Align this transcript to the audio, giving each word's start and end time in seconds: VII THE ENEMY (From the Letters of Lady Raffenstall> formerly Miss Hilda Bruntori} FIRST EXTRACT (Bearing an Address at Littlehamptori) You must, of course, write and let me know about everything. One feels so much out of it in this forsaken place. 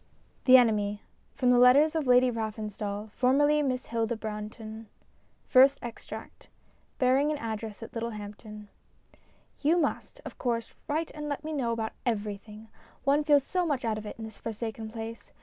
VII 0.45 0.53
THE 0.53 0.57
ENEMY 0.57 1.03
(From 1.35 1.51
the 1.51 1.59
Letters 1.59 1.93
of 1.93 2.07
Lady 2.07 2.31
Raffenstall> 2.31 3.11
formerly 3.11 3.61
Miss 3.61 3.85
Hilda 3.85 4.15
Bruntori} 4.15 4.87
FIRST 5.47 5.77
EXTRACT 5.83 6.49
(Bearing 6.97 7.29
an 7.31 7.37
Address 7.37 7.83
at 7.83 7.91
Littlehamptori) 7.91 8.67
You 9.59 9.77
must, 9.77 10.19
of 10.25 10.39
course, 10.39 10.73
write 10.87 11.11
and 11.13 11.29
let 11.29 11.43
me 11.43 11.53
know 11.53 11.71
about 11.71 11.93
everything. 12.03 12.69
One 13.03 13.23
feels 13.23 13.43
so 13.43 13.63
much 13.63 13.85
out 13.85 13.99
of 13.99 14.07
it 14.07 14.15
in 14.17 14.23
this 14.23 14.39
forsaken 14.39 14.89
place. 14.89 15.33